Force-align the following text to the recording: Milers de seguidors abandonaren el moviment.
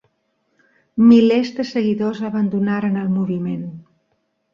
Milers 1.09 1.51
de 1.59 1.65
seguidors 1.71 2.21
abandonaren 2.31 2.97
el 3.03 3.13
moviment. 3.19 3.69